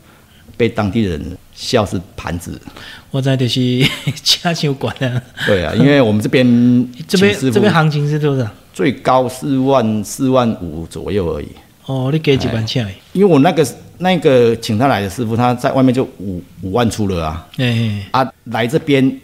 [0.58, 1.24] 被当地人
[1.54, 2.60] 笑是盘子。
[3.12, 3.86] 我在就是
[4.24, 6.44] 家酒馆啊，对啊，因为我们这边
[7.08, 8.50] 这边这边行情是多少？
[8.74, 11.50] 最高四万四万五左右而已。
[11.92, 12.88] 哦，你给几万钱？
[13.12, 17.48] 因为我那个那个请他来的师傅，他在外面就五五万出了啊。
[17.58, 19.20] 哎，啊，来这边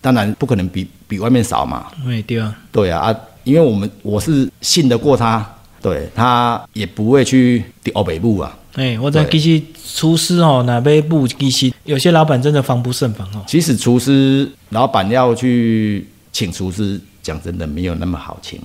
[0.00, 1.86] 当然不可能比比外面少嘛。
[2.06, 5.44] 哎对啊，对啊，啊，因为我们我是信得过他，
[5.80, 8.56] 对他也不会去欧北部啊。
[8.74, 9.62] 哎，我在其实
[9.94, 13.44] 厨师哦，哪边不其实有些老板真的防不胜防哦。
[13.46, 18.58] 其实厨师老板要去请厨师，讲真的没有那么好请。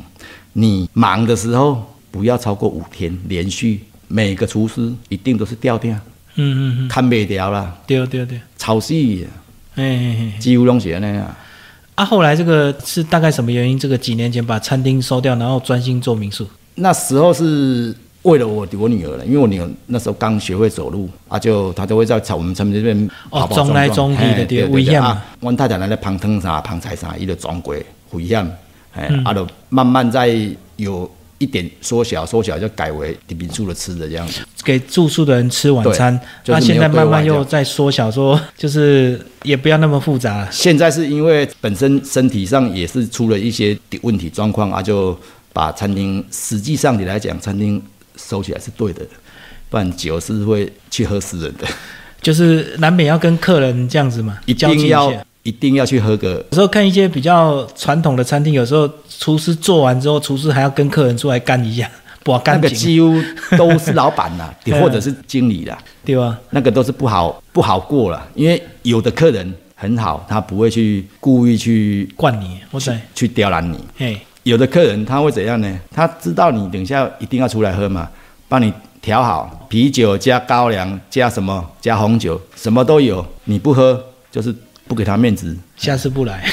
[0.53, 5.93] 你忙的时候不要超过五天连续，每个厨师一定都是掉掉，
[6.35, 9.27] 嗯嗯嗯，看不掉啦，对对对，超细，
[9.75, 11.35] 哎几乎拢是那样。
[11.95, 13.77] 啊，后来这个是大概什么原因？
[13.77, 16.47] 这个几年前把餐厅收掉，然后专心做民宿。
[16.75, 25.25] 那时候是为了我我女儿了，因为我女儿那时候刚学会走路啊，就她就会在我们城这边哦，走来走去的对，危险啊。
[25.39, 27.75] 我太太来咧捧汤啥、捧菜啥，伊就装过
[28.11, 28.57] 危险，
[28.93, 30.29] 哎，啊，就慢慢在
[30.75, 36.19] 有一点缩小，缩小就改为民宿的吃的这样子，给住宿的人吃晚餐。
[36.45, 40.47] 那现在慢慢又在缩小，说就是也不要那么复杂。
[40.51, 45.17] 现在是因为本身身体上也是出了一些问题状况啊，就。
[45.53, 47.81] 把餐厅，实际上你来讲，餐厅
[48.15, 49.03] 收起来是对的，
[49.71, 51.65] 不然酒是会去喝死人的。
[52.21, 55.11] 就是难免要跟客人这样子嘛，一定要
[55.47, 56.43] 一定要去合格。
[56.51, 61.89] 有时候看一些比较传统的餐厅，有时候厨师做完之后，厨师还要跟客人出来干一下，
[62.21, 63.15] 不干那个几乎
[63.57, 66.37] 都是老板 呐，或者是经理啦，对吧？
[66.49, 73.79] 那个都是不好不好过了，因为有的客人很好，他不会去故意去灌你，或者去刁难你。
[73.97, 74.19] 嘿。
[74.43, 75.79] 有的客人他会怎样呢？
[75.93, 78.09] 他知道你等一下一定要出来喝嘛，
[78.49, 83.25] 帮你调好啤酒加高粱加什么加红酒，什么都有。
[83.45, 84.53] 你不喝就是
[84.87, 86.45] 不给他面子，下次不来。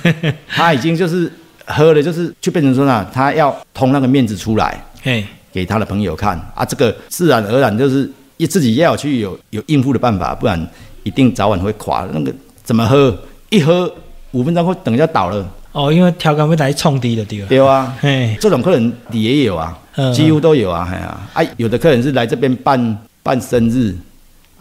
[0.48, 1.30] 他已经就是
[1.66, 6.64] 喝了，就是就变成说呢，他要通那个面子出来，嘿，给他的朋友看啊。
[6.64, 10.66] 这个自然而然就是一自己要去有有应付的办法，不然
[11.02, 12.08] 一定早晚会垮。
[12.12, 12.32] 那个
[12.64, 13.16] 怎么喝？
[13.50, 13.92] 一喝
[14.30, 15.46] 五分钟后等一下倒了。
[15.72, 17.46] 哦，因为调羹会来冲低的对吧？
[17.48, 19.78] 对啊，嘿，这种客人也有啊，
[20.14, 23.94] 几乎都有啊，哎呀，啊，有的客人是来这边办办生日，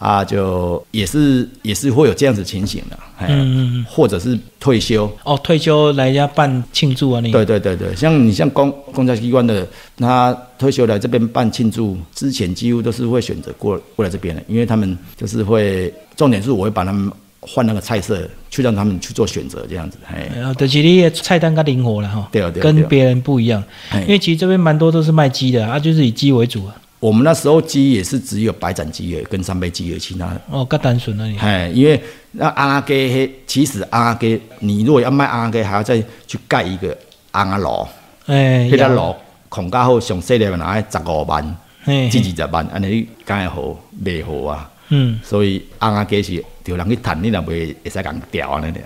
[0.01, 7.31] 啊，就也是也是会有这样子情形的，嗯或者是退休，哦，退休来家办庆祝啊，你。
[7.31, 17.11] 对对对对，像你像公公家机关的，他退休来这边办庆祝，之前几乎都是会选择过过来这边的，因为他们就是会，重点是我会把他们。
[17.43, 23.63] 换那个菜色，去让他们去做选择，这样子，哎，对，其实你的菜单更灵活了哈，对对，跟别人不一样，
[24.01, 26.75] 因为其实这边蛮多都是卖鸡的啊，就是以鸡为主啊。
[27.01, 31.35] 我们那时候鸡也是只有白斩鸡的跟三杯鸡的，其他哦，更单纯了你。
[31.39, 31.99] 哎，因为
[32.33, 36.95] 那阿鸡，其实阿鸡，你如果要卖阿鸡，还要再去盖一个
[37.31, 37.87] 阿楼，
[38.27, 39.15] 哎，那个楼
[39.49, 41.43] 孔加好，上细的拿十五万，
[41.83, 44.69] 至二十万，安尼干好卖好啊。
[44.89, 48.83] 嗯，所以红阿鸡是就人去谈，你若袂会使共调安尼俩。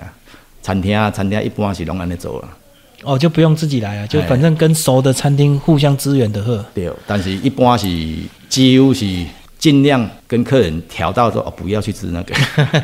[0.62, 2.48] 餐厅啊，餐厅一般是拢安尼做啦。
[3.04, 6.64] 哦，就不用自己来啊，就反正跟熟的餐厅互相支援的喝。
[6.74, 7.88] 对，但是一般是
[8.50, 9.06] 几乎是
[9.58, 12.36] 尽量跟客人调到说哦，不要去吃那个。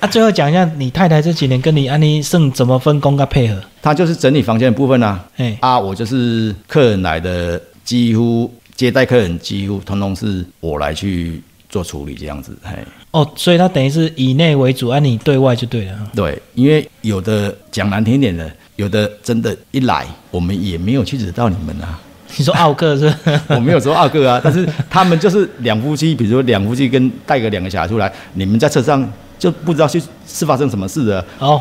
[0.00, 3.60] 啊，最后讲一下你太太这几年跟你安妮剩怎么分工跟配合？
[3.80, 5.24] 她就是整理房间的部分啊。
[5.36, 11.42] 哎，啊，我就是客人来的，几乎接待客人几乎通通是我来去。
[11.70, 12.70] 做处理这样子，嘿，
[13.10, 15.98] 哦，所以他等于是以内为主，按你对外就对了。
[16.14, 21.98] 对，因为有的讲难听点的，有的真的，一来我们也没有去惹到你们啊。
[22.36, 23.12] 你说奥克是？
[23.48, 29.08] 我没有说奥克啊，但是他们就是两夫妻，比如说两夫妻跟带个两个小孩出来，你们在车上
[29.38, 31.60] 就不知道是是发生什么事的哦，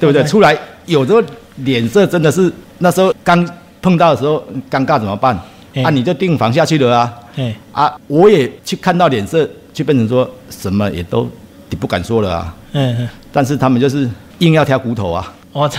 [0.00, 0.24] 对不对？
[0.24, 1.22] 出来有时候
[1.58, 3.48] 脸色真的是那时候刚
[3.80, 5.38] 碰到的时候尴尬怎么办？
[5.84, 7.14] 啊，你就订房下去了啊！
[7.36, 11.28] 哎，啊，我也去看到脸色，就变成说什么也都
[11.70, 12.56] 你不敢说了啊。
[12.72, 15.32] 嗯，但是他们就是硬要挑骨头啊。
[15.58, 15.78] 我在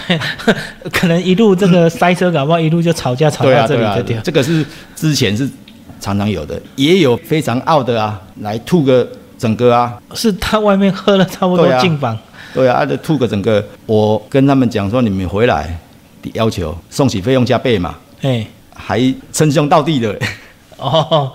[0.91, 4.21] 可能一路这个 塞车，搞不好一路就吵架吵到这里就掉。
[4.21, 4.65] 这个是
[4.95, 5.49] 之前是
[5.99, 9.97] 常常有的，也有非常傲的啊，来吐个整个啊。
[10.13, 12.17] 是他外面喝了差不多进房。
[12.53, 13.63] 对啊，就吐个整个。
[13.85, 15.79] 我跟他们讲说，你们回来
[16.21, 17.95] 的要求送洗费用加倍嘛。
[18.21, 18.45] 哎。
[18.81, 20.17] 还称兄道弟的
[20.79, 21.29] 哦，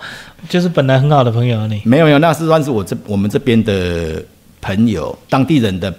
[0.48, 4.20] 就是本来很好的朋友你没有没有，那是算是我这我们这边的
[4.62, 5.92] 朋友，当地人的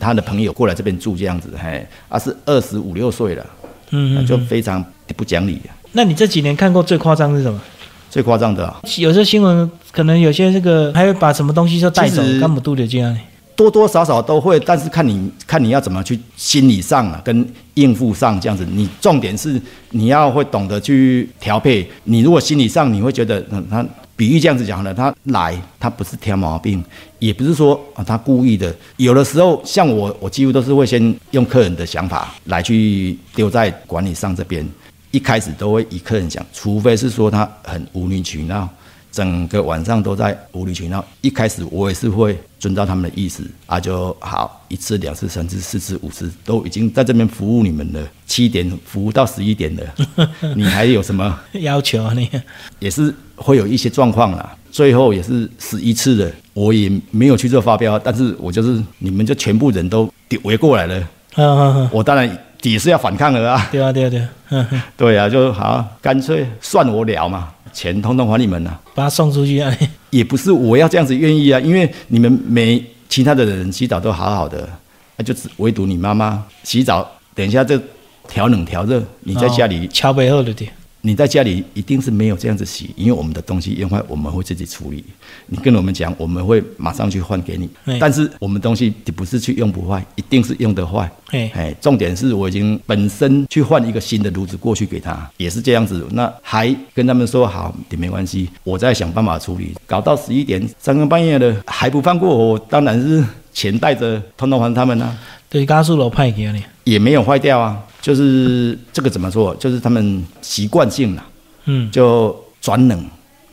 [0.00, 3.46] 他的朋友过来这边住这样子，嘿，啊是二十五六岁了，
[3.90, 4.84] 嗯，就非常
[5.14, 5.60] 不讲理。
[5.92, 7.60] 那你这几年看过最夸张是什么？
[8.08, 13.16] 最夸张的，有些新闻可能有些这个还会把什么东西就带走，干不度的这样。
[13.54, 18.66] 多多少少都会，但是看你看你要怎么去心理上啊，跟应付上这样子。
[18.72, 19.60] 你重点是
[19.90, 21.86] 你要会懂得去调配。
[22.04, 23.84] 你如果心理上你会觉得，嗯，他
[24.20, 26.84] 比喻这样子讲呢，他来他不是挑毛病，
[27.20, 28.76] 也不是说啊他故意的。
[28.98, 34.68] 有的时候像我，我几乎都是会先用客人的想法来去丢在管理上这边。
[35.10, 38.68] 一开始都会以客人讲，除非是说他很无理取闹，
[39.10, 41.04] 整个晚上都在无理取闹。
[41.20, 49.82] 一开始我也是会遵照他们的意思啊，就好一次、两次、三次、四次、五次，都已经在这边服务你们了，七点服务到十一点了，
[50.56, 52.12] 你还有什么要求啊？
[52.14, 52.30] 你
[52.78, 54.56] 也是会有一些状况啦。
[54.70, 60.08] 最后也是十一次了，我也没有去做发飙，但是我就是你们就全部人都
[60.44, 63.68] 围过来了，我当然也是要反抗的啊。
[63.72, 64.20] 对啊对啊对
[64.56, 68.80] 啊，对啊，就好，干脆算我了嘛，钱通通还你们了。
[68.94, 69.74] 把他送出去啊！
[70.10, 74.68] 也不是我要这样子愿意啊，因为你们没其他的人洗澡都好好的，
[75.16, 77.80] 那就只唯独你妈妈洗澡，等一下这
[78.28, 80.68] 调冷调热，你在家里，敲背后的对，
[81.02, 85.04] 你在家里一定是没有这样子洗，因为我们的东西用坏我们会自己处理，
[85.46, 91.10] 你跟我们讲，我们会马上去换给你哎，但是我们东西你不是去用不坏，一定是用得坏。
[91.30, 96.06] 哎，哎，重点是我已经本身去换一个新的炉子过去给他，也是这样子。
[96.12, 99.74] 那还跟他们说好也没关系，我再想办法处理。
[99.86, 105.16] 搞到十一点三更半夜的还不放过我，当然是钱带着通通还他们啊，
[105.50, 107.76] 对，加速楼派给你，也没有坏掉啊。
[108.00, 109.54] 就是这个怎么说？
[109.56, 111.24] 就是他们习惯性了，
[111.66, 113.04] 嗯，就转冷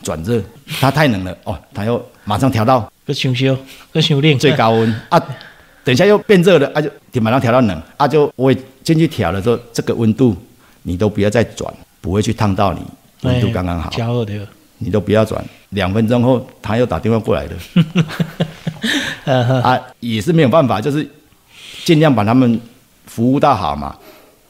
[0.02, 0.40] 转热，
[0.80, 3.54] 它太冷了哦，它又马上调到个上烧，
[3.92, 5.18] 个上冷，最高温啊，
[5.84, 10.34] 等一下又变热了啊，就得马上调到冷啊，就我也进去调了之后，这个温度
[10.84, 12.80] 你都不要再转，不会去烫到你，
[13.22, 14.32] 温度刚刚好，调好的，
[14.78, 15.44] 你都不要转。
[15.70, 17.44] 两分钟后他又打电话过来
[19.26, 21.06] 了， 啊，也是没有办法，就是
[21.84, 22.60] 尽量把他们
[23.06, 23.96] 服务到好嘛。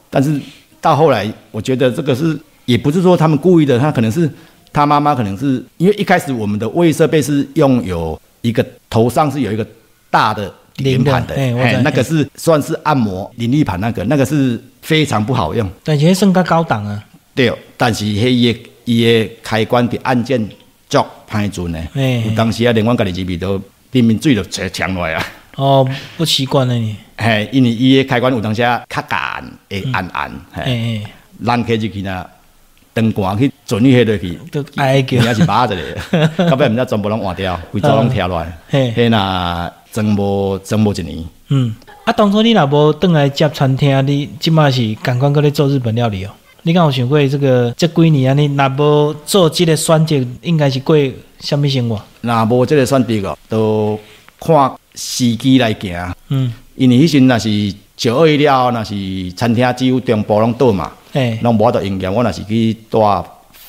[0.09, 0.39] 但是
[0.81, 4.29] 到后来，我觉得这个是也不是说他们故意的，他可能是
[4.73, 9.65] 他妈妈可能是因为一开始我们的卫浴设备是用有一个头上是有一个
[10.09, 15.69] 大的连盘的，哎那个是算是按摩淋浴盘那个，那个是非常不好用。
[15.83, 17.03] 但是迄算较高档啊，
[17.35, 20.43] 对，但是迄伊的伊的开关的按键
[20.87, 23.61] 足歹准的，嘿有当时啊，连我家己这边都
[23.91, 25.25] 里面水都呛呛落来啊。
[25.59, 31.11] 哦，不习惯呢你，嘿，因为伊的开关有当时啊较干，会暗暗，嘿，哎哎，
[31.45, 32.25] 咱开入去呐，
[32.93, 35.17] 灯光去转去迄落去，都哀叫。
[35.17, 35.97] 伊，也是麻着咧，
[36.49, 46.31] 到尾毋知全部拢换掉，规组拢跳落来，嘿，迄若装无装无一年，嗯，啊，当初你若无转来接餐厅，你即马是赶快搁咧做日本料理哦。
[46.63, 48.33] 你敢有想过这个这几年啊？
[48.33, 50.95] 你若无做即个选择，应该是过
[51.41, 52.01] 什物生活？
[52.21, 53.99] 若无即个选择哦，都
[54.39, 56.15] 看时机来行。
[56.29, 62.09] 嗯，因为迄阵若是九二一了后，若是餐厅几乎中部拢倒嘛，哎、拢无法度营业。
[62.09, 62.99] 我若是去带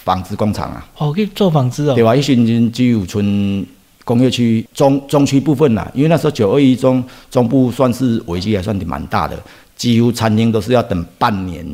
[0.04, 2.02] 纺织工厂啊，哦，去做纺织哦对。
[2.02, 2.14] 吧？
[2.14, 3.66] 迄时阵只有村
[4.04, 9.38] 工业区中中区部分啦，因为那时候九二一中中部算是危机还算蛮大的，
[9.76, 11.64] 几乎餐厅都是要等半年，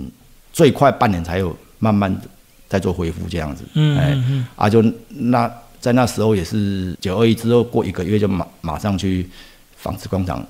[0.52, 2.22] 最快半年才有慢慢地
[2.68, 3.64] 再做恢复这样子。
[3.74, 9.28] 嗯哎嗯嗯，啊，就那在那时候也是九二一之后过一个月就马马上去
[9.76, 10.44] 纺织工厂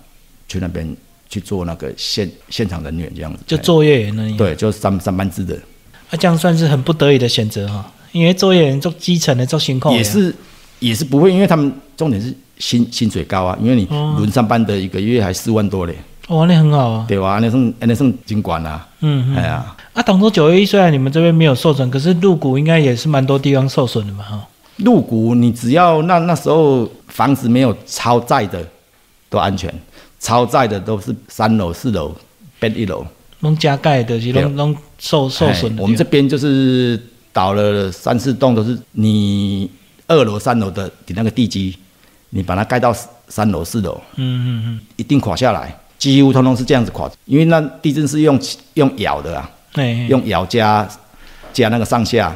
[0.49, 0.97] 去那边
[1.29, 4.37] 去做那个现现场人员这样子，就哎作业员那里。
[4.37, 5.55] 对，就上上班制的，
[6.11, 10.35] 啊，这样算是很不得已的选择哈、因为作业员做基层的做辛苦也是
[10.79, 15.97] 也是不会，因为他们重点是薪薪水高啊，因为你哦轮上班的一个月还四万多嘞，
[16.29, 17.05] 哦，那很好啊。
[17.09, 17.39] 对吧？
[17.41, 19.37] 那算那算金管啊，嗯嗯。
[19.37, 24.47] 哎呀，啊，当初九一虽然你们这边没有受损，可是入股应该也是蛮多地方受损的嘛哈。
[24.77, 28.63] 入股你只要那那时候房子没有超载的
[29.31, 29.73] 都安全，
[30.21, 32.15] 超载的都是三楼四楼
[32.59, 33.05] 变一楼，
[33.41, 34.43] 拢加盖的是对。
[34.43, 37.01] 拢拢受受损我们这边就是
[37.33, 39.71] 倒了三四栋，都是你
[40.07, 41.77] 二楼、三楼的你那个地基，
[42.31, 42.95] 你把它盖到
[43.29, 44.81] 三楼、四楼，嗯嗯嗯。
[44.97, 48.41] 一定垮下来，几乎通通是这样子垮，因为那地震是用
[48.75, 50.89] 用摇的啊，嗯，哎，用摇加
[51.53, 52.35] 加那个上下，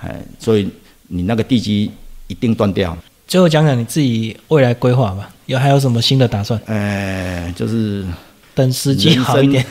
[0.00, 0.68] 哎，所以
[1.08, 1.90] 你那个地基
[2.26, 2.96] 一定断掉。
[3.26, 6.60] 最后讲讲你自己未来规划吧，有还有什么新的打算？
[6.66, 8.04] 呃，就是
[8.54, 9.64] 等时机好一点。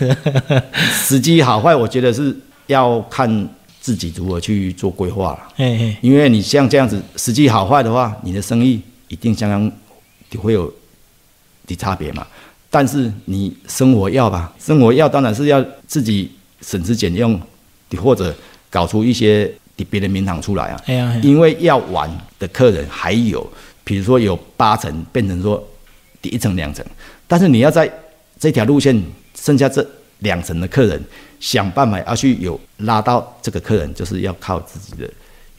[0.91, 2.35] 时机好坏，我觉得是
[2.67, 5.39] 要看自己如何去做规划了。
[5.55, 9.71] 嘿嘿，因为你像这样子，时机好坏的话，你的生意一定相当
[10.37, 10.71] 会有
[11.65, 12.27] 的差别嘛。
[12.69, 17.39] 但是你生活要吧，生活要当然是要自己省吃俭用，
[18.01, 18.35] 或者
[18.69, 19.49] 搞出一些
[19.83, 20.81] 别的名堂出来啊。
[20.85, 22.09] 哎呀，嘿因为要玩
[22.39, 23.45] 的客人还有，
[23.83, 25.61] 比如说有八层变成说
[26.21, 26.85] 第一层两层，
[27.27, 27.91] 但是你要在
[28.39, 29.03] 这条路线
[29.37, 29.85] 剩下这
[30.19, 31.03] 两层的客人，
[31.39, 35.09] 想办法要去有拉到这个客人，就是要靠自己的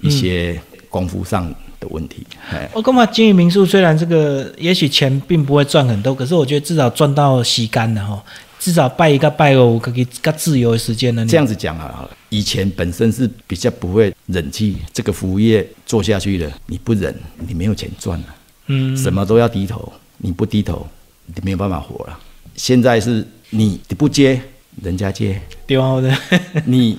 [0.00, 0.58] 一些
[0.88, 1.46] 功夫上
[1.78, 2.26] 的问题。
[2.50, 3.66] 哎、我干嘛经营民宿？
[3.66, 8.22] 虽然这个也许钱并不会赚很多，可是我觉得至少赚到洗干了哈。
[8.58, 11.24] 至少拜一个拜五可以更自由的时间呢。
[11.28, 17.14] 这样子讲啊，以前本身是比较不会忍气，这个服务业做下去了，你不忍，
[17.46, 18.34] 你没有钱赚了。
[18.66, 20.86] 嗯，什么都要低头，你不低头，
[21.26, 22.18] 你没有办法活了。
[22.56, 24.40] 现在是你你不接，
[24.82, 26.16] 人家接，对啊，的
[26.66, 26.98] 你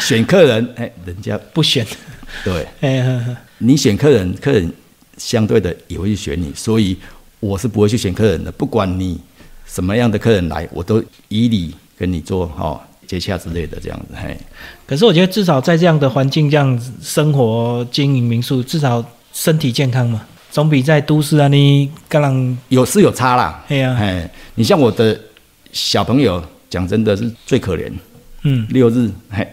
[0.00, 1.84] 选客人，哎，人家不选，
[2.44, 4.72] 对， 哎呵呵，你选客人，客人
[5.16, 6.96] 相对的也会去选你，所以
[7.40, 9.18] 我是不会去选客人的，不管你
[9.66, 14.36] 什么样的客人来，我都以礼跟你做哦接洽之类的这样子，嘿，
[14.86, 19.02] 可是我觉得至少在这样的环境这样生活经营民宿，至少
[19.32, 23.96] 身体健康嘛，总比在都市啊你刚人有是有差啦，嘿啊。
[23.98, 25.18] 哎，你像我的
[25.72, 27.90] 小朋友，讲真的是最可怜，
[28.42, 28.66] 嗯。
[28.68, 29.48] 六日，嘿，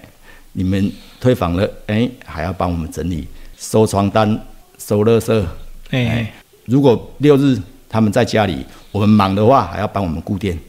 [0.51, 0.91] 你们
[1.21, 3.25] 退房了，哎，还要帮我们整理、
[3.57, 4.37] 收床单、
[4.77, 5.45] 收垃圾。
[5.91, 6.33] 哎哎，
[6.65, 10.59] 如果六日他们在家里，我们忙的话，还要帮我们顾店。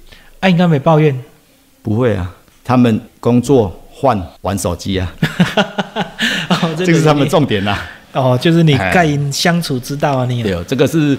[0.41, 1.19] 哎、应该没抱怨，
[1.83, 2.36] 不会啊，
[2.67, 5.15] 他们工作换玩手机啊，
[6.51, 8.93] 哦，这个是他们重点啦、哦，就是你哎。
[8.93, 11.17] 盖因相处之道啊，你对哦，这个是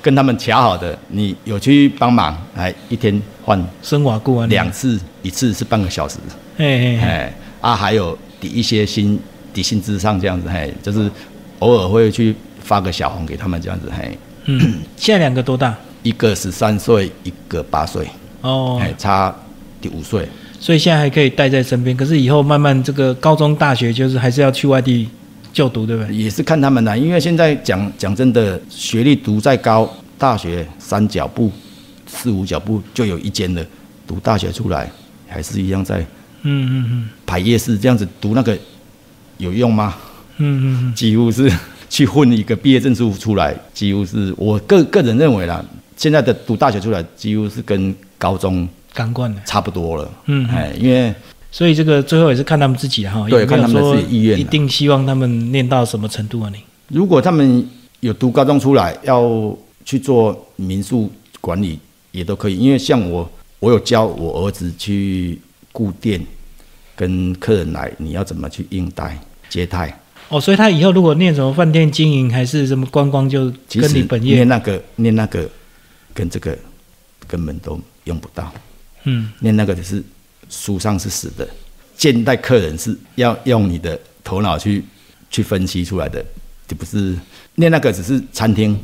[0.00, 6.16] 跟他们卡好的，你有去帮忙，哎，一天换生瓦固啊，你两次，一次是半个小时，
[6.56, 9.20] 哎哎哎，哎啊，还有抵一些薪
[9.52, 11.10] 底薪资上这样子，嘿，就是
[11.58, 15.74] 偶尔会去发个小红给他们这样子，嘿，嗯， 现在两个多大？
[16.02, 18.08] 一个十三岁，一个八岁，
[18.40, 19.34] 哦，哎，差
[19.80, 20.28] 第五岁，
[20.58, 25.08] 所以现在还可以带在身边，可是以后慢慢这个高中、大学就是还是要去外地
[25.52, 26.14] 就读，对不对？
[26.14, 29.88] 也是看他们啦，因为现在讲讲真的，学历读再高，
[30.18, 31.50] 大学三脚步、
[32.06, 33.64] 四五脚步就有一间了，
[34.06, 34.90] 读大学出来
[35.28, 36.00] 还是一样在
[36.42, 38.56] 嗯嗯嗯排夜市这样子读那个
[39.38, 39.94] 有用吗？
[40.38, 41.50] 嗯嗯嗯几乎是
[41.88, 45.64] 去混一个毕业证书出来，几乎是我个个人认为啦，
[45.96, 49.40] 现在的读大学出来几乎是跟高中嗯，感官的。
[49.44, 50.10] 差不多了。
[50.24, 51.14] 嗯哎，因为
[51.50, 56.50] 所以这个最后也是看他们自己哈，对看他们自己意愿啊一定希望他们念到什么程度啊？
[56.52, 57.68] 你如果他们
[58.00, 61.78] 有读高中出来，要去做民宿管理
[62.12, 63.28] 也都可以，因为像我，
[63.58, 65.40] 我有教我儿子去
[65.72, 66.20] 顾店，
[66.94, 69.18] 跟客人来，你要怎么去应待
[69.48, 69.98] 接待。
[70.28, 75.48] 哦，所以他以后如果念什么饭店经营还是什么观光，就跟你本业念那个念那个
[76.12, 76.56] 跟这个
[77.26, 78.52] 根本都用不到，
[79.06, 80.02] 嗯念那个只是
[80.50, 81.48] 书上是死的，
[81.96, 84.84] 见待客人是要用你的头脑去
[85.30, 86.24] 去分析出来的，
[86.68, 87.16] 就不是
[87.54, 88.78] 念那个只是餐厅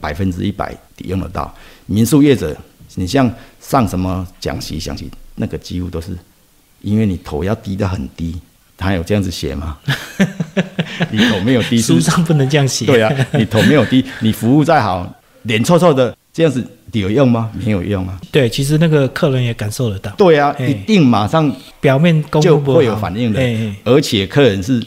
[0.00, 1.54] 百分之一百用得到，
[1.86, 2.56] 民宿业者
[2.96, 6.16] 你像上什么讲习讲习，那个几乎都是
[6.80, 8.38] 因为你头要低得很低，
[8.76, 9.78] 他有这样子写吗？
[11.10, 12.84] 你头没有低书上不能这样写。
[12.84, 16.66] 对啊，你头没有低，你服务再好，脸臭臭的，这样子
[17.00, 17.50] 有用吗？
[17.64, 18.20] 没有用啊。
[18.30, 23.40] 对，其实那个客人也感受得到，对啊，嘿一定马上表面功就夫会有反应的。
[23.84, 24.82] 而且客人是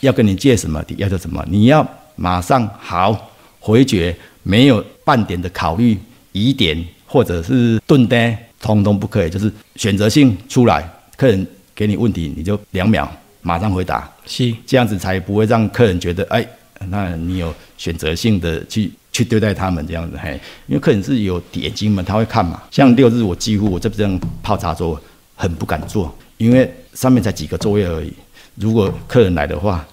[0.00, 1.86] 要跟你借什么，要做什么，你要
[2.16, 5.98] 马上好回绝，没有半点的考虑、
[6.32, 13.10] 疑点或者是顿呆，通通不可以，就是选择性出来，客人给你问题，你就两秒
[13.42, 14.54] 马上回答，是。
[14.66, 16.46] 这样子才不会让客人觉得，哎，
[16.88, 20.38] 那你有选择性的去去对待他们这样子，嘿，
[20.68, 22.62] 因为客人是有眼睛嘛，他会看嘛。
[22.70, 25.00] 像六日我几乎我这这样泡茶桌
[25.34, 28.12] 很不敢坐，因为上面才几个座位而已。
[28.54, 29.84] 如果客人来的话，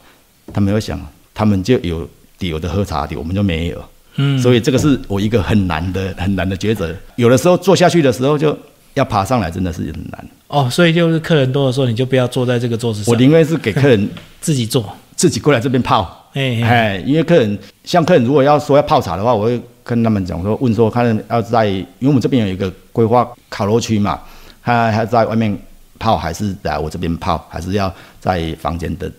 [0.53, 0.99] 他们会想，
[1.33, 2.07] 他们就有
[2.37, 3.83] 有的喝茶的，我们就没有。
[4.17, 6.95] 嗯，所以这个是我一个很难的很难的抉择。
[7.15, 8.55] 有的时候坐下去的时候就
[8.93, 10.27] 要爬上来，真的是很难。
[10.49, 14.07] 哦，所以就是客人多的时候，你就不要坐在这个桌子上，我宁愿是给客人
[14.39, 14.95] 自己坐。
[15.15, 16.24] 自己过来这边泡。
[16.35, 24.19] 哎因为客人像客人如果要说要泡茶的话，我会跟他们讲说，问说看要在，因为我们这边有一个规划烤肉区嘛，
[24.61, 25.57] 他还在外面
[25.97, 29.09] 泡，还是来我这边泡，还是要在房间的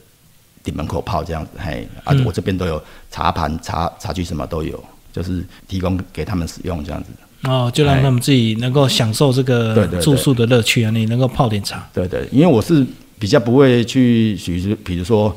[0.63, 7.11] 顶门口泡这样子，嘿，啊，嗯我这边都有茶盘、茶茶具什么都有，就是提供给他们使用这样子。
[7.49, 11.89] 哦，就让他们自己能够享受这个住宿的乐趣啊，你能够泡点茶。
[11.95, 12.85] 对对，因为我是
[13.19, 15.35] 比较不会去，比如比如说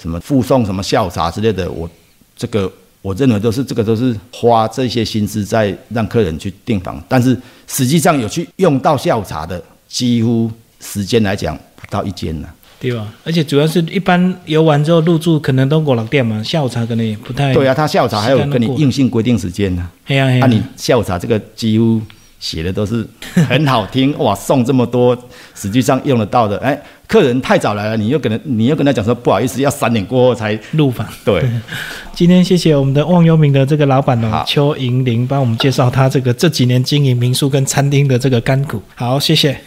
[0.00, 1.88] 什么附送什么下午茶之类的，我
[2.36, 2.70] 这个
[3.02, 12.48] 我认为都是这个都是花这些心思在让客人去订房，但是实际上有去用到下午茶的，几乎时间来讲不到一间呢。
[12.80, 13.06] 对吧？
[13.24, 17.52] 而且主要是一般游玩之后入住可能都五六点嘛，下午茶可能也不太。
[17.52, 20.46] 对啊，他下午茶还有跟你硬性规定时间呢、嘿呀嘿呀。
[20.46, 22.00] 啊，你下午茶这个几乎
[22.38, 25.14] 写的都是很好听 哇，送这么多，
[25.54, 31.04] 实际上用得到的，哎，客人太早来了，你又跟他你又跟他讲说不好意思，要三点过后才入房。
[31.24, 31.42] 对。
[32.14, 38.80] 今天谢谢我们的忘忧民的这个老板哦，邱银玲帮我们介绍他这个这几年经营民宿跟餐厅的这个甘苦。
[38.94, 39.58] 好，谢谢。